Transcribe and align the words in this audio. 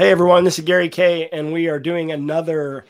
Hey 0.00 0.10
everyone, 0.12 0.44
this 0.44 0.58
is 0.58 0.64
Gary 0.64 0.88
Kayye, 0.88 1.28
and 1.30 1.52
we 1.52 1.68
are 1.68 1.78
doing 1.78 2.10
another 2.10 2.86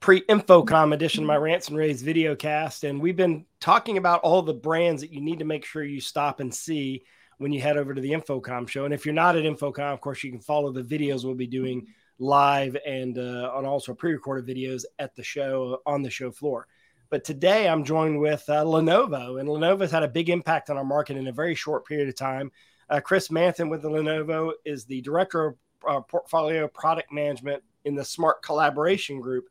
pre-InfoComm 0.00 0.92
edition 0.92 1.22
of 1.22 1.28
my 1.28 1.36
Rants 1.36 1.68
and 1.68 1.76
Raves 1.76 2.02
video 2.02 2.34
cast. 2.34 2.82
And 2.82 3.00
we've 3.00 3.16
been 3.16 3.46
talking 3.60 3.96
about 3.96 4.22
all 4.22 4.42
the 4.42 4.54
brands 4.54 5.02
that 5.02 5.12
you 5.12 5.20
need 5.20 5.38
to 5.38 5.44
make 5.44 5.64
sure 5.64 5.84
you 5.84 6.00
stop 6.00 6.40
and 6.40 6.52
see 6.52 7.04
when 7.38 7.52
you 7.52 7.60
head 7.60 7.76
over 7.76 7.94
to 7.94 8.00
the 8.00 8.10
InfoComm 8.10 8.68
show. 8.68 8.84
And 8.84 8.92
if 8.92 9.06
you're 9.06 9.14
not 9.14 9.36
at 9.36 9.44
InfoComm, 9.44 9.92
of 9.92 10.00
course, 10.00 10.22
you 10.22 10.30
can 10.30 10.40
follow 10.40 10.70
the 10.70 10.82
videos 10.82 11.24
we'll 11.24 11.34
be 11.34 11.46
doing 11.46 11.86
live 12.18 12.76
and 12.86 13.16
uh, 13.16 13.52
on 13.54 13.64
also 13.64 13.94
pre-recorded 13.94 14.46
videos 14.46 14.84
at 14.98 15.14
the 15.14 15.22
show 15.22 15.80
on 15.86 16.02
the 16.02 16.10
show 16.10 16.30
floor. 16.30 16.66
But 17.10 17.24
today 17.24 17.68
I'm 17.68 17.84
joined 17.84 18.20
with 18.20 18.44
uh, 18.48 18.64
Lenovo, 18.64 19.40
and 19.40 19.48
Lenovo's 19.48 19.90
had 19.90 20.02
a 20.02 20.08
big 20.08 20.28
impact 20.28 20.68
on 20.68 20.76
our 20.76 20.84
market 20.84 21.16
in 21.16 21.28
a 21.28 21.32
very 21.32 21.54
short 21.54 21.86
period 21.86 22.08
of 22.08 22.16
time. 22.16 22.50
Uh, 22.90 23.00
Chris 23.00 23.28
Mantin 23.28 23.70
with 23.70 23.82
Lenovo 23.82 24.52
is 24.64 24.84
the 24.84 25.00
director 25.00 25.46
of 25.46 25.54
uh, 25.88 26.00
portfolio 26.00 26.68
product 26.68 27.12
management 27.12 27.62
in 27.84 27.94
the 27.94 28.04
Smart 28.04 28.42
Collaboration 28.42 29.20
Group 29.20 29.46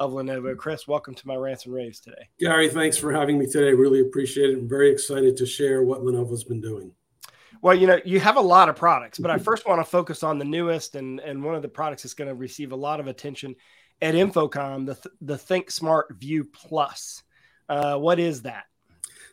of 0.00 0.12
Lenovo. 0.12 0.56
Chris, 0.56 0.86
welcome 0.86 1.14
to 1.14 1.26
my 1.26 1.34
rants 1.34 1.64
and 1.64 1.74
raves 1.74 2.00
today. 2.00 2.28
Gary, 2.38 2.68
thanks 2.68 2.98
for 2.98 3.12
having 3.12 3.38
me 3.38 3.46
today. 3.46 3.72
Really 3.72 4.00
appreciate 4.00 4.50
it. 4.50 4.58
I'm 4.58 4.68
very 4.68 4.90
excited 4.90 5.36
to 5.38 5.46
share 5.46 5.82
what 5.82 6.02
Lenovo's 6.02 6.44
been 6.44 6.60
doing. 6.60 6.92
Well, 7.62 7.74
you 7.74 7.86
know, 7.86 8.00
you 8.04 8.20
have 8.20 8.36
a 8.36 8.40
lot 8.40 8.68
of 8.68 8.76
products, 8.76 9.18
but 9.18 9.30
I 9.30 9.38
first 9.38 9.66
want 9.66 9.80
to 9.80 9.84
focus 9.84 10.22
on 10.22 10.38
the 10.38 10.44
newest 10.44 10.94
and 10.94 11.20
and 11.20 11.42
one 11.42 11.54
of 11.54 11.62
the 11.62 11.68
products 11.68 12.02
that's 12.02 12.14
going 12.14 12.28
to 12.28 12.34
receive 12.34 12.72
a 12.72 12.76
lot 12.76 13.00
of 13.00 13.06
attention 13.06 13.54
at 14.00 14.14
InfoComm, 14.14 14.86
the 14.86 15.10
the 15.20 15.36
ThinkSmart 15.36 16.16
View 16.18 16.44
Plus. 16.44 17.22
Uh, 17.68 17.96
what 17.96 18.18
is 18.18 18.42
that? 18.42 18.64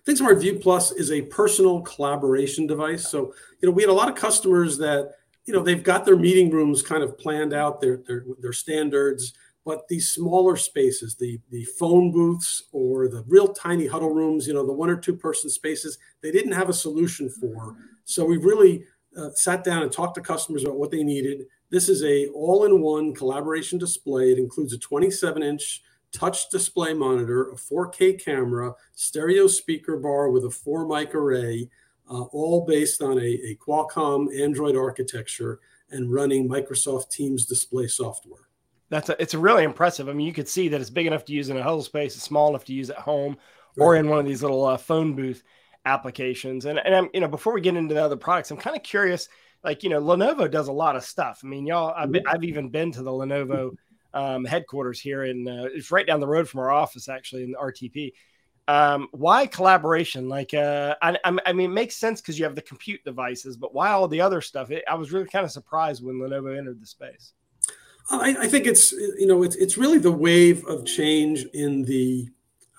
ThinkSmart 0.07 0.39
View 0.39 0.59
Plus 0.59 0.91
is 0.91 1.11
a 1.11 1.22
personal 1.22 1.81
collaboration 1.81 2.67
device. 2.67 3.09
So, 3.09 3.33
you 3.61 3.67
know, 3.67 3.72
we 3.72 3.81
had 3.81 3.89
a 3.89 3.94
lot 3.94 4.09
of 4.09 4.16
customers 4.16 4.77
that, 4.77 5.13
you 5.45 5.53
know, 5.53 5.63
they've 5.63 5.83
got 5.83 6.05
their 6.05 6.16
meeting 6.16 6.52
rooms 6.52 6.81
kind 6.81 7.03
of 7.03 7.17
planned 7.17 7.53
out, 7.53 7.81
their 7.81 7.97
their, 7.97 8.25
their 8.39 8.53
standards, 8.53 9.33
but 9.66 9.88
these 9.88 10.13
smaller 10.13 10.55
spaces, 10.55 11.16
the 11.16 11.41
the 11.49 11.66
phone 11.66 12.11
booths 12.11 12.63
or 12.71 13.08
the 13.08 13.23
real 13.27 13.47
tiny 13.47 13.88
huddle 13.88 14.13
rooms, 14.13 14.47
you 14.47 14.53
know, 14.53 14.66
the 14.66 14.72
one 14.72 14.89
or 14.91 14.95
two 14.95 15.16
person 15.16 15.49
spaces, 15.49 15.97
they 16.22 16.31
didn't 16.31 16.52
have 16.52 16.69
a 16.69 16.73
solution 16.73 17.30
for. 17.30 17.75
So 18.05 18.23
we 18.23 18.38
really 18.38 18.85
uh, 19.17 19.31
sat 19.33 19.63
down 19.63 19.81
and 19.81 19.91
talked 19.91 20.16
to 20.16 20.22
customers 20.22 20.63
about 20.63 20.77
what 20.77 20.91
they 20.91 21.03
needed. 21.03 21.47
This 21.72 21.89
is 21.89 22.03
a 22.03 22.27
all-in-one 22.27 23.16
collaboration 23.16 23.80
display. 23.80 24.31
It 24.31 24.38
includes 24.38 24.73
a 24.73 24.77
27-inch 24.77 25.81
touch 26.11 26.50
display 26.50 26.94
monitor, 26.94 27.50
a 27.50 27.55
4K 27.55 28.23
camera, 28.23 28.75
stereo 28.94 29.47
speaker 29.47 29.97
bar 29.97 30.29
with 30.29 30.45
a 30.45 30.50
four 30.52 30.88
mic 30.88 31.16
array, 31.16 31.69
uh, 32.09 32.22
all 32.22 32.66
based 32.66 33.02
on 33.02 33.17
a, 33.17 33.25
a 33.25 33.57
Qualcomm 33.57 34.27
Android 34.39 34.75
architecture 34.75 35.59
and 35.89 36.13
running 36.13 36.47
Microsoft 36.47 37.09
Teams 37.09 37.45
display 37.45 37.88
software. 37.88 38.44
That's 38.89 39.09
a, 39.09 39.22
it's 39.22 39.33
really 39.33 39.64
impressive. 39.64 40.09
I 40.09 40.14
mean, 40.14 40.28
you 40.28 40.33
could 40.33 40.47
see 40.47 40.67
that 40.69 40.80
it's 40.80 40.89
big 40.89 41.08
enough 41.08 41.25
to 41.25 41.33
use 41.33 41.50
in 41.50 41.58
a 41.58 41.64
huddle 41.64 41.81
space, 41.81 42.16
it's 42.16 42.23
small 42.23 42.50
enough 42.50 42.66
to 42.66 42.73
use 42.73 42.89
at 42.89 42.97
home, 42.97 43.38
or 43.78 43.95
in 43.95 44.09
one 44.09 44.19
of 44.19 44.25
these 44.25 44.41
little 44.41 44.64
uh, 44.66 44.78
phone 44.78 45.16
booth 45.16 45.44
applications. 45.86 46.66
And 46.66 46.80
and 46.80 46.95
I'm 46.95 47.09
you 47.13 47.19
know 47.19 47.28
before 47.28 47.53
we 47.53 47.61
get 47.61 47.75
into 47.75 47.94
the 47.94 48.03
other 48.03 48.17
products, 48.17 48.52
I'm 48.52 48.58
kind 48.58 48.75
of 48.75 48.83
curious. 48.83 49.28
Like 49.63 49.83
you 49.83 49.89
know, 49.89 50.00
Lenovo 50.00 50.50
does 50.50 50.67
a 50.67 50.73
lot 50.73 50.95
of 50.95 51.03
stuff. 51.03 51.41
I 51.44 51.47
mean, 51.47 51.66
y'all, 51.66 51.94
I've, 51.97 52.11
been, 52.11 52.23
I've 52.28 52.44
even 52.44 52.69
been 52.69 52.91
to 52.91 53.02
the 53.02 53.09
Lenovo 53.09 53.75
um, 54.13 54.46
headquarters 54.46 55.00
here, 55.00 55.23
and 55.23 55.47
uh, 55.47 55.67
it's 55.73 55.91
right 55.91 56.06
down 56.06 56.19
the 56.19 56.28
road 56.28 56.47
from 56.47 56.62
our 56.62 56.72
office, 56.72 57.09
actually, 57.09 57.44
in 57.44 57.52
the 57.52 57.57
RTP. 57.57 58.13
Um, 58.67 59.07
why 59.12 59.46
collaboration? 59.46 60.29
Like, 60.29 60.53
uh, 60.53 60.96
I, 61.02 61.17
I 61.23 61.53
mean, 61.53 61.72
it 61.72 61.73
makes 61.73 61.97
sense 61.97 62.22
because 62.22 62.40
you 62.40 62.46
have 62.46 62.56
the 62.56 62.62
compute 62.62 63.03
devices, 63.03 63.57
but 63.57 63.73
why 63.73 63.91
all 63.91 64.07
the 64.07 64.22
other 64.22 64.41
stuff? 64.41 64.72
It, 64.72 64.84
I 64.88 64.96
was 64.96 65.12
really 65.12 65.28
kind 65.28 65.46
of 65.46 65.52
surprised 65.52 66.03
when 66.03 66.16
Lenovo 66.16 66.57
entered 66.57 66.81
the 66.81 66.88
space. 66.88 67.34
I, 68.09 68.35
I, 68.41 68.47
think 68.47 68.67
it's 68.67 68.91
you 68.91 69.25
know 69.25 69.41
it's 69.43 69.55
it's 69.55 69.77
really 69.77 69.97
the 69.97 70.11
wave 70.11 70.66
of 70.66 70.85
change 70.85 71.45
in 71.53 71.83
the 71.85 72.29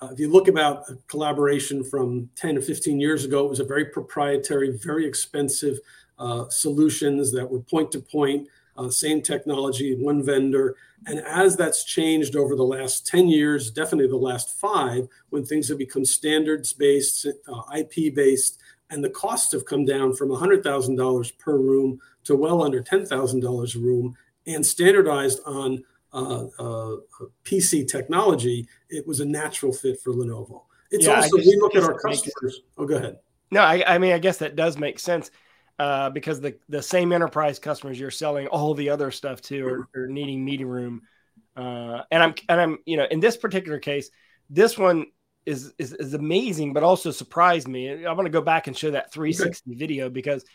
uh, 0.01 0.09
if 0.11 0.19
you 0.19 0.31
look 0.31 0.47
about 0.47 0.85
collaboration 1.07 1.83
from 1.83 2.29
10 2.35 2.57
or 2.57 2.61
15 2.61 2.99
years 2.99 3.25
ago, 3.25 3.45
it 3.45 3.49
was 3.49 3.59
a 3.59 3.65
very 3.65 3.85
proprietary, 3.85 4.77
very 4.77 5.07
expensive 5.07 5.79
uh, 6.19 6.47
solutions 6.49 7.31
that 7.31 7.49
were 7.49 7.61
point 7.61 7.91
to 7.91 7.99
point, 7.99 8.47
uh, 8.77 8.89
same 8.89 9.21
technology, 9.21 9.95
one 9.95 10.23
vendor. 10.23 10.75
And 11.07 11.19
as 11.21 11.55
that's 11.55 11.83
changed 11.83 12.35
over 12.35 12.55
the 12.55 12.63
last 12.63 13.07
10 13.07 13.27
years, 13.27 13.71
definitely 13.71 14.07
the 14.07 14.17
last 14.17 14.59
five, 14.59 15.07
when 15.29 15.43
things 15.43 15.67
have 15.69 15.79
become 15.79 16.05
standards 16.05 16.73
based, 16.73 17.25
uh, 17.25 17.61
IP 17.75 18.13
based, 18.13 18.59
and 18.91 19.03
the 19.03 19.09
costs 19.09 19.51
have 19.51 19.65
come 19.65 19.83
down 19.83 20.13
from 20.13 20.29
$100,000 20.29 21.37
per 21.39 21.57
room 21.57 21.99
to 22.23 22.35
well 22.35 22.63
under 22.63 22.83
$10,000 22.83 23.75
a 23.75 23.79
room 23.79 24.15
and 24.47 24.65
standardized 24.65 25.39
on 25.45 25.83
uh, 26.13 26.45
uh, 26.57 26.95
PC 27.43 27.87
technology, 27.87 28.67
it 28.89 29.05
was 29.05 29.19
a 29.19 29.25
natural 29.25 29.73
fit 29.73 29.99
for 30.01 30.13
Lenovo. 30.13 30.63
It's 30.89 31.05
yeah, 31.05 31.17
also, 31.17 31.37
we 31.37 31.57
look 31.59 31.75
at 31.75 31.83
our 31.83 31.99
customers. 31.99 32.61
Oh, 32.77 32.85
go 32.85 32.95
ahead. 32.95 33.19
No, 33.51 33.61
I, 33.61 33.83
I, 33.95 33.97
mean, 33.97 34.13
I 34.13 34.19
guess 34.19 34.37
that 34.37 34.55
does 34.55 34.77
make 34.77 34.99
sense 34.99 35.31
uh, 35.79 36.09
because 36.09 36.41
the, 36.41 36.55
the 36.69 36.81
same 36.81 37.11
enterprise 37.11 37.59
customers 37.59 37.99
you're 37.99 38.09
selling 38.11 38.47
all 38.47 38.73
the 38.73 38.89
other 38.89 39.11
stuff 39.11 39.41
to 39.43 39.67
are, 39.67 39.87
are 39.95 40.07
needing 40.07 40.43
meeting 40.43 40.67
room. 40.67 41.01
Uh, 41.55 42.03
and 42.11 42.23
I'm, 42.23 42.35
and 42.49 42.61
I'm, 42.61 42.77
you 42.85 42.97
know, 42.97 43.05
in 43.09 43.19
this 43.19 43.35
particular 43.35 43.79
case, 43.79 44.09
this 44.49 44.77
one 44.77 45.07
is, 45.45 45.73
is, 45.77 45.93
is 45.93 46.13
amazing, 46.13 46.73
but 46.73 46.83
also 46.83 47.11
surprised 47.11 47.67
me. 47.67 48.05
I 48.05 48.11
want 48.13 48.25
to 48.25 48.31
go 48.31 48.41
back 48.41 48.67
and 48.67 48.77
show 48.77 48.91
that 48.91 49.11
360 49.11 49.71
okay. 49.71 49.77
video 49.77 50.09
because 50.09 50.45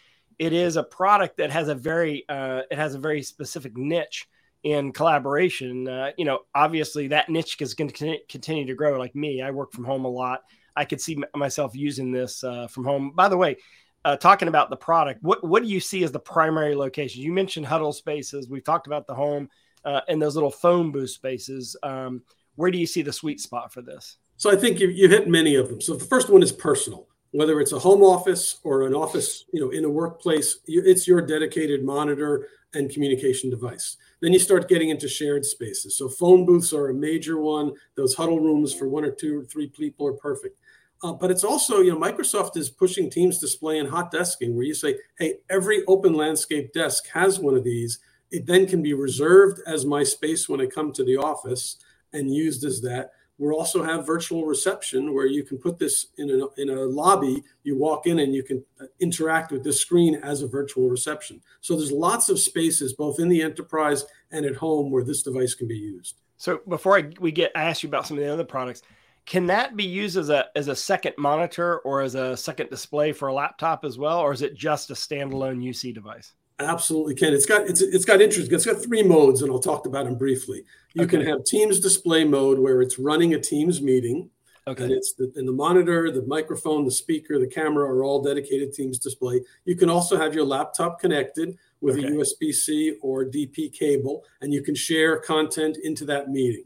it 0.42 0.52
is 0.52 0.74
a 0.74 0.82
product 0.82 1.36
that 1.36 1.52
has 1.52 1.68
a 1.68 1.74
very, 1.74 2.24
uh, 2.28 2.62
it 2.68 2.76
has 2.76 2.96
a 2.96 2.98
very 2.98 3.22
specific 3.22 3.76
niche 3.76 4.26
in 4.64 4.92
collaboration. 4.92 5.86
Uh, 5.86 6.10
you 6.18 6.24
know, 6.24 6.40
obviously 6.52 7.06
that 7.08 7.28
niche 7.28 7.56
is 7.60 7.74
going 7.74 7.88
to 7.88 8.18
continue 8.28 8.66
to 8.66 8.74
grow. 8.74 8.98
Like 8.98 9.14
me, 9.14 9.40
I 9.40 9.52
work 9.52 9.70
from 9.70 9.84
home 9.84 10.04
a 10.04 10.08
lot. 10.08 10.40
I 10.74 10.84
could 10.84 11.00
see 11.00 11.16
myself 11.36 11.76
using 11.76 12.10
this 12.10 12.42
uh, 12.42 12.66
from 12.66 12.82
home. 12.82 13.12
By 13.14 13.28
the 13.28 13.36
way, 13.36 13.56
uh, 14.04 14.16
talking 14.16 14.48
about 14.48 14.68
the 14.68 14.76
product, 14.76 15.22
what 15.22 15.46
what 15.46 15.62
do 15.62 15.68
you 15.68 15.78
see 15.78 16.02
as 16.02 16.10
the 16.10 16.18
primary 16.18 16.74
locations? 16.74 17.24
You 17.24 17.32
mentioned 17.32 17.66
huddle 17.66 17.92
spaces. 17.92 18.48
We've 18.48 18.64
talked 18.64 18.88
about 18.88 19.06
the 19.06 19.14
home 19.14 19.48
uh, 19.84 20.00
and 20.08 20.20
those 20.20 20.34
little 20.34 20.50
phone 20.50 20.90
booth 20.90 21.10
spaces. 21.10 21.76
Um, 21.84 22.22
where 22.56 22.72
do 22.72 22.78
you 22.78 22.86
see 22.86 23.02
the 23.02 23.12
sweet 23.12 23.40
spot 23.40 23.72
for 23.72 23.80
this? 23.80 24.16
So 24.38 24.50
I 24.50 24.56
think 24.56 24.80
you, 24.80 24.88
you 24.88 25.08
hit 25.08 25.28
many 25.28 25.54
of 25.54 25.68
them. 25.68 25.80
So 25.80 25.94
the 25.94 26.04
first 26.04 26.30
one 26.30 26.42
is 26.42 26.50
personal 26.50 27.06
whether 27.32 27.60
it's 27.60 27.72
a 27.72 27.78
home 27.78 28.02
office 28.02 28.60
or 28.62 28.82
an 28.86 28.94
office, 28.94 29.44
you 29.52 29.60
know, 29.60 29.70
in 29.70 29.84
a 29.84 29.90
workplace, 29.90 30.58
it's 30.66 31.08
your 31.08 31.20
dedicated 31.20 31.82
monitor 31.82 32.48
and 32.74 32.90
communication 32.90 33.50
device. 33.50 33.96
Then 34.20 34.32
you 34.32 34.38
start 34.38 34.68
getting 34.68 34.90
into 34.90 35.08
shared 35.08 35.44
spaces. 35.44 35.96
So 35.96 36.08
phone 36.08 36.46
booths 36.46 36.72
are 36.72 36.88
a 36.88 36.94
major 36.94 37.40
one. 37.40 37.72
Those 37.96 38.14
huddle 38.14 38.38
rooms 38.38 38.72
for 38.72 38.88
one 38.88 39.04
or 39.04 39.10
two 39.10 39.40
or 39.40 39.44
three 39.44 39.68
people 39.68 40.06
are 40.06 40.12
perfect. 40.12 40.58
Uh, 41.02 41.12
but 41.12 41.30
it's 41.30 41.42
also, 41.42 41.80
you 41.80 41.90
know, 41.90 41.98
Microsoft 41.98 42.56
is 42.56 42.70
pushing 42.70 43.10
Teams 43.10 43.38
display 43.38 43.78
and 43.78 43.88
hot 43.88 44.12
desking, 44.12 44.54
where 44.54 44.64
you 44.64 44.74
say, 44.74 44.96
hey, 45.18 45.38
every 45.50 45.84
open 45.86 46.14
landscape 46.14 46.72
desk 46.72 47.08
has 47.12 47.40
one 47.40 47.56
of 47.56 47.64
these. 47.64 47.98
It 48.30 48.46
then 48.46 48.66
can 48.66 48.82
be 48.82 48.94
reserved 48.94 49.60
as 49.66 49.84
my 49.84 50.04
space 50.04 50.48
when 50.48 50.60
I 50.60 50.66
come 50.66 50.92
to 50.92 51.04
the 51.04 51.16
office 51.16 51.76
and 52.12 52.32
used 52.32 52.64
as 52.64 52.80
that. 52.82 53.10
We 53.38 53.50
also 53.50 53.82
have 53.82 54.06
virtual 54.06 54.44
reception 54.44 55.14
where 55.14 55.26
you 55.26 55.42
can 55.42 55.58
put 55.58 55.78
this 55.78 56.08
in 56.16 56.30
a, 56.30 56.60
in 56.60 56.70
a 56.70 56.82
lobby. 56.82 57.42
You 57.64 57.76
walk 57.76 58.06
in 58.06 58.20
and 58.20 58.34
you 58.34 58.42
can 58.42 58.64
uh, 58.80 58.84
interact 59.00 59.50
with 59.50 59.64
this 59.64 59.80
screen 59.80 60.16
as 60.16 60.42
a 60.42 60.46
virtual 60.46 60.88
reception. 60.88 61.40
So 61.60 61.76
there's 61.76 61.90
lots 61.90 62.28
of 62.28 62.38
spaces 62.38 62.92
both 62.92 63.18
in 63.18 63.28
the 63.28 63.42
enterprise 63.42 64.04
and 64.30 64.44
at 64.44 64.56
home 64.56 64.90
where 64.90 65.02
this 65.02 65.22
device 65.22 65.54
can 65.54 65.66
be 65.66 65.76
used. 65.76 66.20
So 66.36 66.60
before 66.68 66.98
I, 66.98 67.10
we 67.20 67.32
get 67.32 67.52
I 67.54 67.64
ask 67.64 67.82
you 67.82 67.88
about 67.88 68.06
some 68.06 68.18
of 68.18 68.24
the 68.24 68.32
other 68.32 68.44
products, 68.44 68.82
can 69.26 69.46
that 69.46 69.76
be 69.76 69.84
used 69.84 70.16
as 70.16 70.28
a 70.28 70.46
as 70.56 70.68
a 70.68 70.76
second 70.76 71.14
monitor 71.16 71.78
or 71.80 72.02
as 72.02 72.14
a 72.14 72.36
second 72.36 72.70
display 72.70 73.12
for 73.12 73.28
a 73.28 73.34
laptop 73.34 73.84
as 73.84 73.96
well, 73.96 74.18
or 74.18 74.32
is 74.32 74.42
it 74.42 74.54
just 74.54 74.90
a 74.90 74.94
standalone 74.94 75.62
UC 75.62 75.94
device? 75.94 76.32
Absolutely 76.62 77.14
can. 77.14 77.34
It's 77.34 77.46
got 77.46 77.68
it's 77.68 77.80
it's 77.80 78.04
got 78.04 78.20
interest. 78.20 78.50
It's 78.52 78.66
got 78.66 78.82
three 78.82 79.02
modes, 79.02 79.42
and 79.42 79.50
I'll 79.50 79.58
talk 79.58 79.86
about 79.86 80.04
them 80.04 80.16
briefly. 80.16 80.64
You 80.94 81.04
okay. 81.04 81.18
can 81.18 81.26
have 81.26 81.44
Teams 81.44 81.80
display 81.80 82.24
mode 82.24 82.58
where 82.58 82.82
it's 82.82 82.98
running 82.98 83.34
a 83.34 83.40
Teams 83.40 83.80
meeting. 83.80 84.30
Okay. 84.66 84.84
And 84.84 84.92
it's 84.92 85.14
the, 85.14 85.32
and 85.34 85.48
the 85.48 85.52
monitor, 85.52 86.12
the 86.12 86.24
microphone, 86.26 86.84
the 86.84 86.90
speaker, 86.90 87.40
the 87.40 87.48
camera 87.48 87.84
are 87.84 88.04
all 88.04 88.22
dedicated 88.22 88.72
Teams 88.72 88.98
display. 88.98 89.40
You 89.64 89.74
can 89.74 89.90
also 89.90 90.16
have 90.16 90.34
your 90.34 90.44
laptop 90.44 91.00
connected 91.00 91.58
with 91.80 91.98
okay. 91.98 92.06
a 92.06 92.10
USB-C 92.12 92.98
or 93.02 93.24
DP 93.24 93.72
cable, 93.72 94.24
and 94.40 94.52
you 94.52 94.62
can 94.62 94.76
share 94.76 95.18
content 95.18 95.78
into 95.82 96.04
that 96.04 96.28
meeting. 96.28 96.64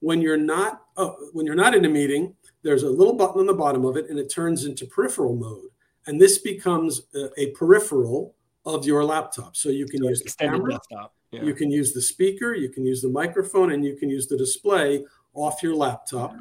When 0.00 0.20
you're 0.20 0.36
not 0.36 0.82
uh, 0.96 1.10
when 1.32 1.46
you're 1.46 1.54
not 1.54 1.74
in 1.74 1.84
a 1.84 1.88
meeting, 1.88 2.34
there's 2.62 2.82
a 2.82 2.90
little 2.90 3.14
button 3.14 3.40
on 3.40 3.46
the 3.46 3.54
bottom 3.54 3.84
of 3.84 3.96
it, 3.96 4.10
and 4.10 4.18
it 4.18 4.28
turns 4.30 4.64
into 4.64 4.86
peripheral 4.86 5.36
mode. 5.36 5.70
And 6.06 6.20
this 6.20 6.38
becomes 6.38 7.02
a, 7.14 7.28
a 7.40 7.50
peripheral 7.50 8.34
of 8.68 8.84
your 8.84 9.04
laptop. 9.04 9.56
So 9.56 9.70
you 9.70 9.86
can 9.86 10.02
So 10.02 10.08
use 10.10 10.22
the 10.22 10.32
camera, 10.38 10.72
desktop. 10.72 11.14
Yeah. 11.30 11.42
you 11.42 11.54
can 11.54 11.70
use 11.70 11.92
the 11.92 12.02
speaker, 12.02 12.54
you 12.54 12.68
can 12.68 12.84
use 12.84 13.00
the 13.02 13.08
microphone, 13.08 13.72
and 13.72 13.84
you 13.84 13.96
can 13.96 14.08
use 14.10 14.26
the 14.26 14.36
display 14.36 15.04
off 15.34 15.62
your 15.62 15.74
laptop. 15.74 16.34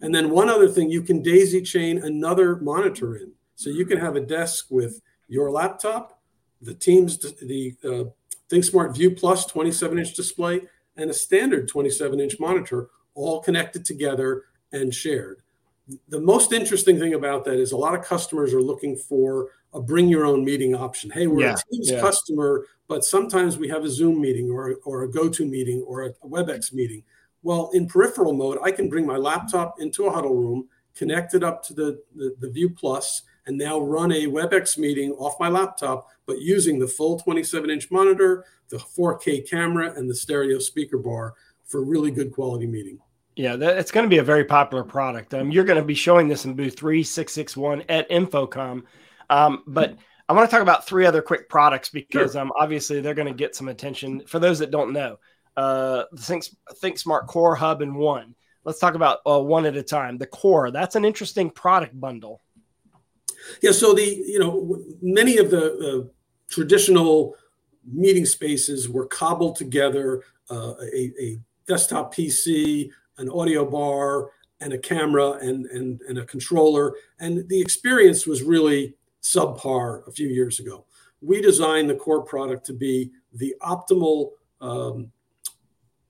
And 0.00 0.14
then 0.14 0.30
one 0.30 0.48
other 0.48 0.68
thing, 0.68 0.90
you 0.90 1.02
can 1.02 1.22
daisy 1.22 1.60
chain 1.62 1.98
another 1.98 2.56
monitor 2.56 3.16
in. 3.16 3.32
So 3.56 3.70
you 3.70 3.84
can 3.86 3.98
have 3.98 4.16
a 4.16 4.20
desk 4.20 4.66
with 4.70 5.00
your 5.28 5.50
laptop, 5.50 6.20
the 6.62 6.74
Teams, 6.74 7.18
the 7.18 7.74
uh, 7.84 8.04
ThinkSmart 8.50 8.94
View 8.94 9.10
Plus 9.10 9.46
27 9.46 9.98
inch 9.98 10.14
display, 10.14 10.62
and 10.96 11.10
a 11.10 11.14
standard 11.14 11.68
27 11.68 12.20
inch 12.20 12.38
monitor 12.40 12.88
all 13.14 13.40
connected 13.40 13.84
together 13.84 14.44
and 14.72 14.94
shared. 14.94 15.40
The 16.08 16.20
most 16.20 16.52
interesting 16.52 16.98
thing 16.98 17.14
about 17.14 17.44
that 17.44 17.58
is 17.60 17.72
a 17.72 17.76
lot 17.76 17.94
of 17.94 18.04
customers 18.04 18.52
are 18.52 18.62
looking 18.62 18.96
for 18.96 19.48
a 19.76 19.80
bring 19.80 20.08
your 20.08 20.24
own 20.24 20.44
meeting 20.44 20.74
option. 20.74 21.10
Hey, 21.10 21.26
we're 21.26 21.42
Yeah, 21.42 21.54
a 21.54 21.72
Teams 21.72 21.90
yeah. 21.90 22.00
customer, 22.00 22.66
but 22.88 23.04
sometimes 23.04 23.58
we 23.58 23.68
have 23.68 23.84
a 23.84 23.90
Zoom 23.90 24.20
meeting 24.20 24.50
or, 24.50 24.76
or 24.84 25.02
a 25.02 25.10
GoTo 25.10 25.44
meeting 25.44 25.82
or 25.82 26.04
a 26.04 26.12
WebEx 26.24 26.72
meeting. 26.72 27.04
Well, 27.42 27.70
in 27.74 27.86
peripheral 27.86 28.32
mode, 28.32 28.58
I 28.64 28.70
can 28.72 28.88
bring 28.88 29.06
my 29.06 29.16
laptop 29.18 29.80
into 29.80 30.06
a 30.06 30.10
huddle 30.10 30.34
room, 30.34 30.68
connect 30.94 31.34
it 31.34 31.44
up 31.44 31.62
to 31.64 31.74
the, 31.74 32.02
the, 32.16 32.34
the 32.40 32.50
View 32.50 32.70
Plus, 32.70 33.22
and 33.46 33.56
now 33.56 33.78
run 33.78 34.10
a 34.12 34.26
WebEx 34.26 34.78
meeting 34.78 35.12
off 35.12 35.38
my 35.38 35.48
laptop, 35.48 36.08
but 36.24 36.40
using 36.40 36.78
the 36.78 36.88
full 36.88 37.20
27 37.20 37.70
inch 37.70 37.90
monitor, 37.90 38.44
the 38.70 38.78
4K 38.78 39.48
camera, 39.48 39.92
and 39.94 40.10
the 40.10 40.14
stereo 40.14 40.58
speaker 40.58 40.98
bar 40.98 41.34
for 41.64 41.84
really 41.84 42.10
good 42.10 42.32
quality 42.32 42.66
meeting. 42.66 42.98
Yeah, 43.36 43.54
that, 43.56 43.76
it's 43.76 43.90
going 43.90 44.04
to 44.04 44.10
be 44.10 44.18
a 44.18 44.24
very 44.24 44.44
popular 44.44 44.82
product. 44.82 45.34
Um, 45.34 45.50
you're 45.50 45.64
going 45.64 45.78
to 45.78 45.84
be 45.84 45.94
showing 45.94 46.26
this 46.26 46.46
in 46.46 46.54
booth 46.54 46.78
3661 46.78 47.82
at 47.90 48.08
InfoComm. 48.08 48.82
Um, 49.30 49.62
but 49.66 49.96
I 50.28 50.32
want 50.32 50.48
to 50.48 50.54
talk 50.54 50.62
about 50.62 50.86
three 50.86 51.06
other 51.06 51.22
quick 51.22 51.48
products 51.48 51.88
because 51.88 52.34
um, 52.36 52.52
obviously 52.58 53.00
they're 53.00 53.14
going 53.14 53.28
to 53.28 53.34
get 53.34 53.54
some 53.54 53.68
attention. 53.68 54.26
For 54.26 54.38
those 54.38 54.58
that 54.58 54.70
don't 54.70 54.92
know, 54.92 55.18
uh, 55.56 56.04
Think, 56.18 56.44
Think 56.76 56.98
Smart 56.98 57.26
Core 57.26 57.54
Hub 57.54 57.82
and 57.82 57.94
One. 57.94 58.34
Let's 58.64 58.80
talk 58.80 58.94
about 58.94 59.20
uh, 59.24 59.40
one 59.40 59.64
at 59.66 59.76
a 59.76 59.82
time. 59.82 60.18
The 60.18 60.26
Core, 60.26 60.72
that's 60.72 60.96
an 60.96 61.04
interesting 61.04 61.50
product 61.50 61.98
bundle. 61.98 62.40
Yeah, 63.62 63.70
so 63.70 63.94
the 63.94 64.02
you 64.02 64.40
know 64.40 64.82
many 65.00 65.36
of 65.38 65.52
the 65.52 66.02
uh, 66.04 66.08
traditional 66.48 67.36
meeting 67.84 68.26
spaces 68.26 68.88
were 68.88 69.06
cobbled 69.06 69.54
together 69.54 70.24
uh, 70.50 70.74
a, 70.92 71.12
a 71.20 71.38
desktop 71.68 72.12
PC, 72.12 72.90
an 73.18 73.28
audio 73.30 73.64
bar, 73.64 74.30
and 74.60 74.72
a 74.72 74.78
camera 74.78 75.32
and, 75.32 75.66
and 75.66 76.00
and 76.08 76.18
a 76.18 76.24
controller, 76.24 76.94
and 77.20 77.48
the 77.48 77.60
experience 77.60 78.26
was 78.26 78.42
really 78.42 78.94
subpar 79.34 80.06
a 80.06 80.12
few 80.12 80.28
years 80.28 80.60
ago. 80.60 80.84
We 81.20 81.40
designed 81.40 81.90
the 81.90 81.94
core 81.94 82.22
product 82.22 82.66
to 82.66 82.72
be 82.72 83.10
the 83.32 83.54
optimal 83.62 84.32
um, 84.60 85.10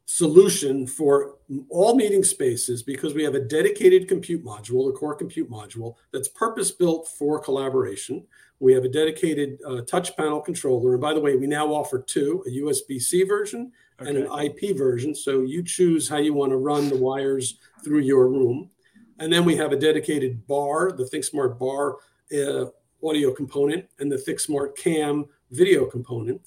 solution 0.07 0.87
for 0.87 1.37
all 1.69 1.97
meeting 1.97 2.23
spaces 2.23 2.83
because 2.83 3.15
we 3.15 3.25
have 3.25 3.35
a 3.35 3.41
dedicated 3.41 4.09
compute 4.09 4.45
module, 4.45 4.87
the 4.87 4.97
core 4.97 5.15
compute 5.15 5.51
module, 5.51 5.97
that's 6.13 6.29
purpose 6.29 6.71
built 6.71 7.09
for 7.09 7.41
collaboration. 7.41 8.25
We 8.61 8.73
have 8.73 8.85
a 8.85 8.89
dedicated 8.89 9.59
uh, 9.67 9.83
touch 9.83 10.17
panel 10.17 10.41
controller. 10.41 10.93
And 10.93 11.01
by 11.01 11.13
the 11.13 11.21
way, 11.21 11.37
we 11.37 11.47
now 11.47 11.67
offer 11.67 12.01
two 12.01 12.45
a 12.47 12.51
USB 12.51 13.01
C 13.01 13.25
version 13.25 13.73
and 13.99 14.17
an 14.17 14.29
IP 14.45 14.77
version. 14.77 15.15
So 15.15 15.43
you 15.43 15.63
choose 15.63 16.09
how 16.09 16.19
you 16.19 16.35
want 16.35 16.53
to 16.53 16.57
run 16.57 16.89
the 16.89 16.97
wires 16.97 17.59
through 17.85 18.01
your 18.01 18.29
room. 18.29 18.71
And 19.19 19.33
then 19.33 19.45
we 19.45 19.57
have 19.57 19.73
a 19.73 19.77
dedicated 19.77 20.47
bar, 20.47 20.93
the 20.93 21.05
ThinkSmart 21.05 21.59
bar 21.59 21.97
uh, 22.33 22.71
audio 23.05 23.33
component, 23.33 23.87
and 23.99 24.11
the 24.11 24.17
ThinkSmart 24.17 24.77
cam 24.77 25.27
video 25.51 25.87
component. 25.87 26.41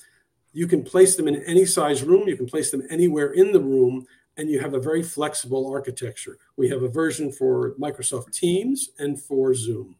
You 0.52 0.68
can 0.68 0.84
place 0.84 1.16
them 1.16 1.28
in 1.28 1.44
any 1.44 1.66
size 1.66 2.04
room, 2.04 2.28
you 2.28 2.36
can 2.36 2.48
place 2.48 2.72
them 2.72 2.84
anywhere 2.90 3.32
in 3.32 3.52
the 3.52 3.60
room, 3.60 4.06
and 4.38 4.50
you 4.50 4.60
have 4.60 4.74
a 4.74 4.80
very 4.80 5.04
flexible 5.04 5.70
architecture. 5.72 6.38
We 6.58 6.70
have 6.70 6.82
a 6.82 6.88
version 6.88 7.32
for 7.32 7.76
Microsoft 7.80 8.32
Teams 8.34 8.90
and 8.98 9.22
for 9.22 9.54
Zoom. 9.54 9.96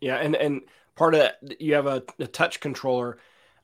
Yeah, 0.00 0.16
and 0.16 0.36
and 0.36 0.62
part 0.94 1.14
of 1.14 1.20
that 1.20 1.60
you 1.60 1.74
have 1.74 1.86
a, 1.86 2.02
a 2.18 2.26
touch 2.26 2.60
controller. 2.60 3.18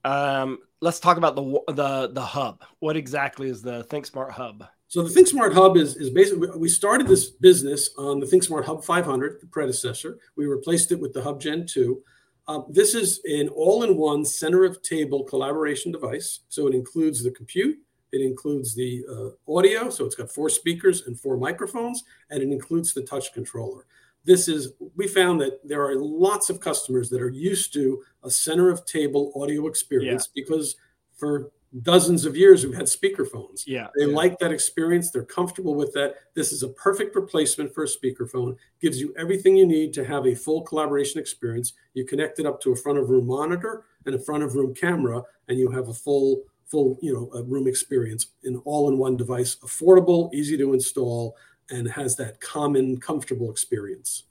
Um, 0.05 0.59
let's 0.81 1.01
talk 1.01 1.17
about 1.17 1.37
the 1.37 1.61
the 1.73 2.11
the 2.13 2.25
hub. 2.25 2.65
What 2.79 2.97
exactly 2.97 3.49
is 3.49 3.63
the 3.63 3.85
ThinkSmart 3.85 4.31
Hub? 4.31 4.65
So 4.89 5.03
the 5.03 5.21
ThinkSmart 5.21 5.53
Hub 5.53 5.77
is, 5.77 5.97
is 5.97 6.09
basically 6.09 6.49
we 6.57 6.71
started 6.71 7.07
this 7.07 7.29
business 7.29 7.91
on 7.99 8.21
the 8.21 8.27
ThinkSmart 8.27 8.65
Hub 8.65 8.83
500, 8.83 9.39
the 9.39 9.47
predecessor. 9.47 10.19
We 10.35 10.47
replaced 10.47 10.93
it 10.93 10.99
with 10.99 11.13
the 11.13 11.23
Hub 11.23 11.41
Gen 11.41 11.67
2. 11.67 12.03
Um, 12.49 12.65
this 12.71 12.95
is 12.95 13.21
an 13.27 13.49
all-in-one 13.51 14.25
center 14.25 14.65
of 14.65 14.81
table 14.81 15.25
collaboration 15.25 15.93
device. 15.93 16.41
So 16.49 16.67
it 16.67 16.75
includes 16.75 17.23
the 17.23 17.31
compute, 17.31 17.77
it 18.13 18.23
includes 18.23 18.75
the 18.75 19.05
uh, 19.11 19.53
audio, 19.55 19.91
so 19.91 20.07
it's 20.07 20.15
got 20.15 20.31
four 20.33 20.49
speakers 20.49 21.07
and 21.07 21.21
four 21.21 21.37
microphones, 21.37 22.05
and 22.31 22.43
it 22.43 22.51
includes 22.51 22.95
the 22.95 23.03
touch 23.03 23.35
controller. 23.35 23.85
This 24.25 24.49
is 24.49 24.73
we 24.97 25.07
found 25.07 25.39
that 25.43 25.61
there 25.69 25.85
are 25.85 25.97
lots 25.97 26.49
of 26.49 26.61
customers 26.61 27.11
that 27.11 27.21
are 27.21 27.29
used 27.29 27.75
to 27.75 28.03
a 28.25 28.31
center 28.31 28.71
of 28.71 28.87
table 28.87 29.33
audio 29.37 29.67
experience 29.67 30.29
because 30.35 30.77
for 31.15 31.51
dozens 31.83 32.25
of 32.25 32.37
years 32.37 32.65
we've 32.65 32.75
had 32.75 32.87
speakerphones. 32.87 33.65
Yeah, 33.67 33.89
They 33.97 34.07
yeah. 34.07 34.15
like 34.15 34.39
that 34.39 34.53
experience. 34.53 35.11
They're 35.11 35.25
comfortable 35.25 35.75
with 35.75 35.93
that. 35.93 36.17
This 36.35 36.53
is 36.53 36.63
a 36.63 36.69
perfect 36.71 37.15
replacement 37.15 37.75
for 37.75 37.85
a 37.85 37.87
speakerphone. 37.87 38.57
Gives 38.81 39.01
you 39.01 39.15
everything 39.19 39.57
you 39.57 39.67
need 39.67 39.93
to 39.95 40.05
have 40.05 40.27
a 40.27 40.35
full 40.35 40.63
collaboration 40.63 41.21
experience. 41.21 41.75
You 41.95 42.05
connect 42.05 42.39
it 42.39 42.47
up 42.47 42.61
to 42.63 42.73
a 42.73 42.77
front 42.77 42.99
of 42.99 43.11
room 43.11 43.27
monitor 43.27 43.85
and 44.07 44.15
a 44.15 44.19
front 44.19 44.43
of 44.43 44.55
room 44.55 44.75
camera, 44.75 45.23
and 45.49 45.59
you 45.59 45.71
have 45.71 45.89
a 45.89 45.95
full 45.95 46.43
full 46.67 46.99
you 47.01 47.13
know 47.13 47.31
a 47.39 47.43
room 47.43 47.67
experience 47.67 48.29
in 48.45 48.57
all 48.65 48.89
in 48.89 48.99
one 48.99 49.17
device. 49.17 49.57
Affordable, 49.57 50.33
easy 50.33 50.57
to 50.59 50.73
install, 50.75 51.37
and 51.71 51.91
has 51.91 52.17
that 52.17 52.41
common 52.41 52.99
comfortable 52.99 53.51
experience. 53.51 54.25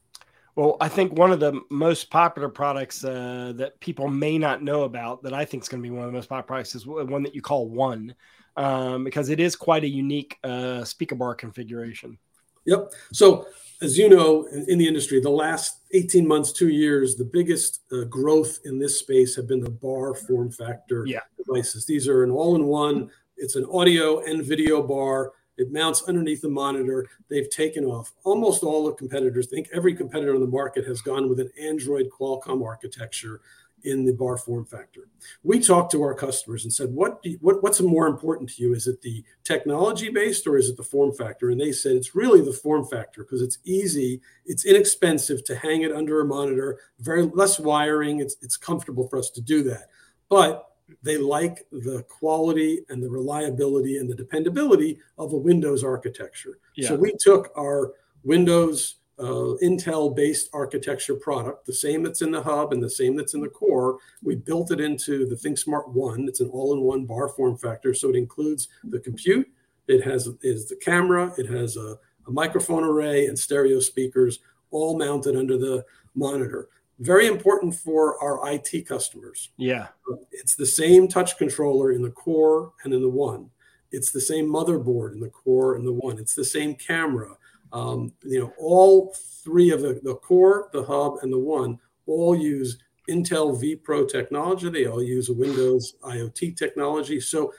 Well, 0.57 0.75
I 0.81 0.89
think 0.89 1.13
one 1.13 1.31
of 1.31 1.39
the 1.39 1.61
most 1.69 2.09
popular 2.09 2.49
products 2.49 3.03
uh, 3.03 3.53
that 3.57 3.79
people 3.79 4.07
may 4.07 4.39
not 4.39 4.63
know 4.63 4.83
about 4.85 5.21
that 5.21 5.31
I 5.31 5.45
think 5.45 5.61
is 5.61 5.69
going 5.69 5.83
to 5.83 5.87
be 5.87 5.93
one 5.93 6.03
of 6.03 6.11
the 6.11 6.17
most 6.17 6.29
popular 6.29 6.47
products 6.47 6.73
is 6.73 6.87
one 6.87 7.21
that 7.21 7.35
you 7.35 7.43
call 7.43 7.69
One, 7.69 8.15
um, 8.55 9.03
because 9.03 9.29
it 9.29 9.39
is 9.39 9.55
quite 9.55 9.83
a 9.83 9.87
unique 9.87 10.39
uh, 10.43 10.83
speaker 10.83 11.13
bar 11.13 11.35
configuration. 11.35 12.17
Yep. 12.65 12.91
So, 13.13 13.45
as 13.83 13.99
you 13.99 14.09
know, 14.09 14.47
in, 14.47 14.79
the 14.79 14.87
industry, 14.87 15.21
the 15.21 15.29
last 15.29 15.83
18 15.93 16.27
months, 16.27 16.51
two 16.51 16.69
years, 16.69 17.15
the 17.15 17.25
biggest 17.25 17.81
uh, 17.91 18.05
growth 18.05 18.57
in 18.65 18.79
this 18.79 18.97
space 18.97 19.35
have 19.35 19.47
been 19.47 19.59
the 19.59 19.69
bar 19.69 20.15
form 20.15 20.49
factor 20.49 21.05
Yeah. 21.05 21.19
devices. 21.37 21.85
These 21.85 22.07
are 22.07 22.23
an 22.23 22.31
all 22.31 22.55
in 22.55 22.65
one, 22.65 23.11
it's 23.37 23.55
an 23.55 23.67
audio 23.71 24.23
and 24.23 24.43
video 24.43 24.81
bar. 24.81 25.33
It 25.57 25.71
mounts 25.71 26.03
underneath 26.07 26.41
the 26.41 26.49
monitor. 26.49 27.07
They've 27.29 27.49
taken 27.49 27.83
off. 27.83 28.13
Almost 28.23 28.63
all 28.63 28.85
the 28.85 28.93
competitors, 28.93 29.47
I 29.47 29.55
think 29.55 29.69
every 29.73 29.95
competitor 29.95 30.35
on 30.35 30.41
the 30.41 30.47
market 30.47 30.85
has 30.85 31.01
gone 31.01 31.29
with 31.29 31.39
an 31.39 31.49
Android 31.59 32.09
Qualcomm 32.09 32.65
architecture 32.65 33.41
in 33.83 34.05
the 34.05 34.13
bar 34.13 34.37
form 34.37 34.65
factor. 34.65 35.07
We 35.43 35.59
talked 35.59 35.91
to 35.91 36.01
our 36.01 36.13
customers 36.13 36.63
and 36.63 36.73
said, 36.73 36.93
"What, 36.93 37.19
you, 37.23 37.37
what 37.41 37.61
what's 37.61 37.79
more 37.79 38.07
important 38.07 38.49
to 38.51 38.63
you? 38.63 38.73
Is 38.73 38.87
it 38.87 39.01
the 39.01 39.23
technology 39.43 40.09
based 40.09 40.47
or 40.47 40.57
is 40.57 40.69
it 40.69 40.77
the 40.77 40.83
form 40.83 41.13
factor?" 41.13 41.49
And 41.49 41.59
they 41.59 41.71
said 41.71 41.95
it's 41.95 42.15
really 42.15 42.41
the 42.41 42.53
form 42.53 42.85
factor 42.85 43.23
because 43.23 43.41
it's 43.41 43.59
easy, 43.63 44.21
it's 44.45 44.65
inexpensive 44.65 45.43
to 45.45 45.55
hang 45.55 45.83
it 45.83 45.91
under 45.91 46.21
a 46.21 46.25
monitor, 46.25 46.79
very 46.99 47.23
less 47.23 47.59
wiring. 47.59 48.19
It's 48.19 48.35
it's 48.41 48.57
comfortable 48.57 49.07
for 49.07 49.19
us 49.19 49.29
to 49.31 49.41
do 49.41 49.63
that, 49.63 49.89
but 50.29 50.66
they 51.03 51.17
like 51.17 51.65
the 51.71 52.03
quality 52.07 52.85
and 52.89 53.01
the 53.01 53.09
reliability 53.09 53.97
and 53.97 54.09
the 54.09 54.15
dependability 54.15 54.99
of 55.17 55.33
a 55.33 55.37
Windows 55.37 55.83
architecture. 55.83 56.59
Yeah. 56.75 56.89
So 56.89 56.95
we 56.95 57.13
took 57.19 57.51
our 57.57 57.93
Windows 58.23 58.95
uh, 59.19 59.55
Intel 59.63 60.15
based 60.15 60.49
architecture 60.53 61.15
product, 61.15 61.65
the 61.65 61.73
same 61.73 62.03
that's 62.03 62.21
in 62.21 62.31
the 62.31 62.41
hub 62.41 62.71
and 62.71 62.83
the 62.83 62.89
same 62.89 63.15
that's 63.15 63.33
in 63.33 63.41
the 63.41 63.49
core. 63.49 63.97
We 64.23 64.35
built 64.35 64.71
it 64.71 64.79
into 64.79 65.25
the 65.25 65.35
ThinkSmart 65.35 65.89
One. 65.89 66.27
It's 66.27 66.39
an 66.39 66.49
all 66.49 66.73
in 66.73 66.81
one 66.81 67.05
bar 67.05 67.29
form 67.29 67.57
factor. 67.57 67.93
So 67.93 68.09
it 68.09 68.15
includes 68.15 68.67
the 68.83 68.99
compute, 68.99 69.47
it 69.87 70.03
has 70.03 70.29
is 70.41 70.67
the 70.67 70.75
camera, 70.75 71.33
it 71.37 71.47
has 71.47 71.77
a, 71.77 71.97
a 72.27 72.31
microphone 72.31 72.83
array 72.83 73.25
and 73.25 73.37
stereo 73.37 73.79
speakers 73.79 74.39
all 74.69 74.97
mounted 74.97 75.35
under 75.35 75.57
the 75.57 75.83
monitor. 76.13 76.69
Very 76.99 77.27
important 77.27 77.75
for 77.75 78.21
our 78.23 78.51
IT 78.51 78.87
customers. 78.87 79.49
Yeah, 79.57 79.87
It's 80.31 80.55
the 80.55 80.65
same 80.65 81.07
touch 81.07 81.37
controller 81.37 81.91
in 81.91 82.01
the 82.01 82.09
core 82.09 82.73
and 82.83 82.93
in 82.93 83.01
the 83.01 83.09
one. 83.09 83.49
It's 83.91 84.11
the 84.11 84.21
same 84.21 84.47
motherboard 84.47 85.13
in 85.13 85.19
the 85.19 85.29
core 85.29 85.75
and 85.75 85.85
the 85.85 85.93
one. 85.93 86.17
It's 86.17 86.35
the 86.35 86.45
same 86.45 86.75
camera. 86.75 87.37
Um, 87.71 88.13
you 88.23 88.39
know, 88.39 88.53
all 88.57 89.13
three 89.43 89.71
of 89.71 89.81
the, 89.81 89.99
the 90.03 90.15
core, 90.15 90.69
the 90.73 90.83
hub, 90.83 91.17
and 91.21 91.31
the 91.31 91.39
one 91.39 91.79
all 92.05 92.35
use 92.35 92.77
Intel 93.09 93.61
vPro 93.61 94.09
technology. 94.09 94.69
They 94.69 94.85
all 94.85 95.03
use 95.03 95.29
a 95.29 95.33
Windows 95.33 95.95
IoT 96.03 96.57
technology. 96.57 97.19
So, 97.19 97.53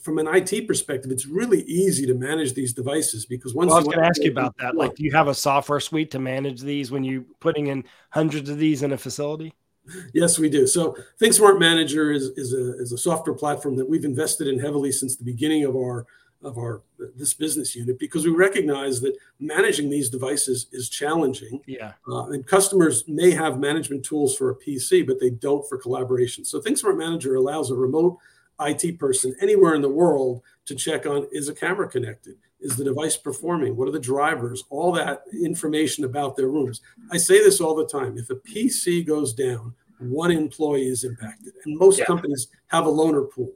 from 0.00 0.18
an 0.18 0.26
IT 0.28 0.66
perspective, 0.66 1.10
it's 1.10 1.26
really 1.26 1.62
easy 1.62 2.06
to 2.06 2.14
manage 2.14 2.54
these 2.54 2.72
devices 2.72 3.26
because 3.26 3.54
once 3.54 3.68
well, 3.68 3.76
I 3.76 3.80
was 3.80 3.86
going 3.86 3.98
to 3.98 4.06
ask 4.06 4.22
you 4.22 4.30
about 4.30 4.56
that. 4.58 4.76
Like, 4.76 4.94
do 4.94 5.04
you 5.04 5.12
have 5.12 5.28
a 5.28 5.34
software 5.34 5.80
suite 5.80 6.10
to 6.12 6.18
manage 6.18 6.60
these 6.60 6.90
when 6.90 7.04
you're 7.04 7.24
putting 7.40 7.68
in 7.68 7.84
hundreds 8.10 8.48
of 8.48 8.58
these 8.58 8.82
in 8.82 8.92
a 8.92 8.98
facility? 8.98 9.54
Yes, 10.12 10.38
we 10.38 10.48
do. 10.48 10.66
So 10.66 10.96
ThinkSmart 11.20 11.58
Manager 11.58 12.12
is, 12.12 12.24
is, 12.36 12.52
a, 12.52 12.78
is 12.78 12.92
a 12.92 12.98
software 12.98 13.34
platform 13.34 13.76
that 13.76 13.88
we've 13.88 14.04
invested 14.04 14.46
in 14.46 14.58
heavily 14.58 14.92
since 14.92 15.16
the 15.16 15.24
beginning 15.24 15.64
of 15.64 15.76
our 15.76 16.06
of 16.42 16.56
our 16.56 16.80
this 17.16 17.34
business 17.34 17.76
unit 17.76 17.98
because 17.98 18.24
we 18.24 18.30
recognize 18.30 18.98
that 19.00 19.14
managing 19.40 19.90
these 19.90 20.08
devices 20.08 20.68
is 20.72 20.88
challenging. 20.88 21.60
Yeah. 21.66 21.92
Uh, 22.08 22.28
and 22.28 22.46
customers 22.46 23.04
may 23.06 23.30
have 23.32 23.58
management 23.58 24.04
tools 24.04 24.34
for 24.34 24.50
a 24.50 24.56
PC, 24.56 25.06
but 25.06 25.20
they 25.20 25.30
don't 25.30 25.68
for 25.68 25.76
collaboration. 25.76 26.44
So 26.44 26.58
ThinkSmart 26.60 26.96
Manager 26.96 27.34
allows 27.34 27.70
a 27.70 27.74
remote 27.74 28.18
IT 28.60 28.98
person 28.98 29.34
anywhere 29.40 29.74
in 29.74 29.82
the 29.82 29.88
world 29.88 30.42
to 30.66 30.74
check 30.74 31.06
on 31.06 31.26
is 31.32 31.48
a 31.48 31.54
camera 31.54 31.88
connected? 31.88 32.36
Is 32.60 32.76
the 32.76 32.84
device 32.84 33.16
performing? 33.16 33.76
What 33.76 33.88
are 33.88 33.92
the 33.92 33.98
drivers? 33.98 34.64
All 34.68 34.92
that 34.92 35.22
information 35.32 36.04
about 36.04 36.36
their 36.36 36.48
rooms. 36.48 36.82
I 37.10 37.16
say 37.16 37.38
this 37.42 37.60
all 37.60 37.74
the 37.74 37.86
time. 37.86 38.18
If 38.18 38.28
a 38.30 38.36
PC 38.36 39.06
goes 39.06 39.32
down, 39.32 39.74
one 39.98 40.30
employee 40.30 40.86
is 40.86 41.04
impacted. 41.04 41.54
And 41.64 41.78
most 41.78 41.98
Yeah. 41.98 42.04
companies 42.04 42.48
have 42.68 42.86
a 42.86 42.90
loaner 42.90 43.30
pool. 43.30 43.52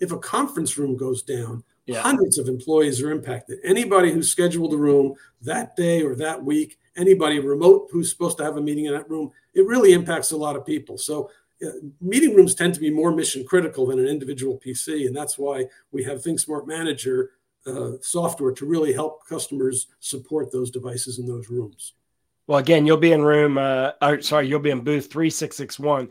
If 0.00 0.12
a 0.12 0.18
conference 0.18 0.78
room 0.78 0.96
goes 0.96 1.22
down, 1.22 1.64
Yeah. 1.86 2.00
hundreds 2.00 2.38
of 2.38 2.48
employees 2.48 3.00
are 3.02 3.10
impacted. 3.12 3.58
Anybody 3.62 4.10
who's 4.10 4.30
scheduled 4.30 4.72
a 4.74 4.76
room 4.76 5.14
that 5.42 5.76
day 5.76 6.02
or 6.02 6.14
that 6.16 6.44
week, 6.44 6.78
anybody 6.96 7.38
remote 7.38 7.88
who's 7.90 8.10
supposed 8.10 8.38
to 8.38 8.44
have 8.44 8.56
a 8.56 8.60
meeting 8.60 8.86
in 8.86 8.92
that 8.92 9.08
room, 9.08 9.30
it 9.54 9.66
really 9.66 9.92
impacts 9.92 10.32
a 10.32 10.36
lot 10.36 10.56
of 10.56 10.66
people. 10.66 10.98
So 10.98 11.30
meeting 12.00 12.34
rooms 12.34 12.54
tend 12.54 12.74
to 12.74 12.80
be 12.80 12.90
more 12.90 13.12
mission 13.12 13.44
critical 13.44 13.86
than 13.86 13.98
an 13.98 14.06
individual 14.06 14.60
PC, 14.64 15.06
and 15.06 15.16
that's 15.16 15.38
why 15.38 15.66
we 15.90 16.04
have 16.04 16.22
ThinkSmart 16.22 16.66
Manager 16.66 17.32
uh, 17.66 17.92
software 18.00 18.52
to 18.52 18.66
really 18.66 18.92
help 18.92 19.26
customers 19.26 19.88
support 20.00 20.52
those 20.52 20.70
devices 20.70 21.18
in 21.18 21.26
those 21.26 21.48
rooms. 21.48 21.94
Well, 22.46 22.58
again, 22.58 22.86
you'll 22.86 22.96
be 22.96 23.12
in 23.12 23.22
room. 23.22 23.58
Uh, 23.58 23.92
or, 24.00 24.20
sorry, 24.20 24.48
you'll 24.48 24.60
be 24.60 24.70
in 24.70 24.82
booth 24.82 25.10
three 25.10 25.30
six 25.30 25.56
six 25.56 25.78
one. 25.78 26.10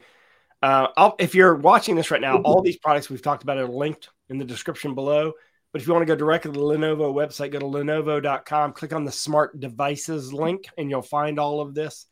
Uh, 0.61 1.11
if 1.19 1.35
you're 1.35 1.55
watching 1.55 1.95
this 1.95 2.11
right 2.11 2.21
now, 2.21 2.37
all 2.39 2.61
these 2.61 2.77
products 2.77 3.09
we've 3.09 3.21
talked 3.21 3.43
about 3.43 3.57
are 3.57 3.67
linked 3.67 4.09
in 4.29 4.37
the 4.37 4.45
description 4.45 4.95
below. 4.95 5.31
But 5.71 5.81
if 5.81 5.87
you 5.87 5.93
want 5.93 6.03
to 6.03 6.11
go 6.11 6.15
directly 6.15 6.51
to 6.51 6.57
the 6.57 6.65
Lenovo 6.65 7.13
website, 7.13 7.51
go 7.51 7.59
to 7.59 7.65
lenovo.com, 7.65 8.73
click 8.73 8.93
on 8.93 9.03
the 9.03 9.11
smart 9.11 9.59
devices 9.59 10.33
link, 10.33 10.65
and 10.77 10.89
you'll 10.89 11.01
find 11.01 11.37
all 11.37 11.59
of 11.59 11.75
this. 11.75 12.05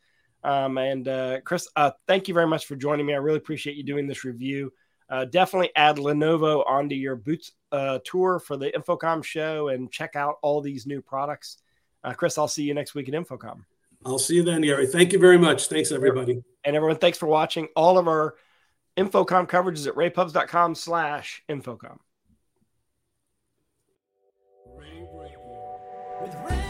Um, 0.44 0.76
and 0.76 1.08
uh, 1.08 1.40
Chris, 1.40 1.68
uh, 1.74 1.92
thank 2.06 2.28
you 2.28 2.34
very 2.34 2.46
much 2.46 2.66
for 2.66 2.76
joining 2.76 3.06
me. 3.06 3.14
I 3.14 3.16
really 3.16 3.38
appreciate 3.38 3.76
you 3.76 3.82
doing 3.82 4.06
this 4.06 4.24
review. 4.24 4.72
Uh, 5.08 5.24
definitely 5.24 5.70
add 5.74 5.96
Lenovo 5.96 6.64
onto 6.66 6.94
your 6.94 7.16
Boots 7.16 7.52
uh, 7.72 7.98
tour 8.04 8.38
for 8.38 8.56
the 8.56 8.70
InfoComm 8.70 9.24
show 9.24 9.68
and 9.68 9.90
check 9.90 10.16
out 10.16 10.36
all 10.42 10.60
these 10.60 10.86
new 10.86 11.00
products. 11.00 11.58
Uh, 12.02 12.12
Chris, 12.12 12.36
I'll 12.36 12.48
see 12.48 12.62
you 12.62 12.74
next 12.74 12.94
week 12.94 13.08
at 13.08 13.14
InfoComm. 13.14 13.64
I'll 14.04 14.18
see 14.18 14.36
you 14.36 14.42
then, 14.42 14.60
Gary. 14.60 14.86
Thank 14.86 15.12
you 15.12 15.18
very 15.18 15.38
much. 15.38 15.68
Thanks, 15.68 15.90
everybody. 15.90 16.42
And 16.62 16.76
everyone, 16.76 16.98
thanks 16.98 17.16
for 17.16 17.26
watching. 17.26 17.68
All 17.74 17.96
of 17.96 18.06
our 18.06 18.34
InfoComm 18.98 19.48
coverage 19.48 19.78
is 19.78 19.86
at 19.86 19.94
ravepubs.com 19.94 20.74
slash 20.74 21.42
InfoComm. 21.48 21.98
With 26.20 26.34
Ray 26.48 26.63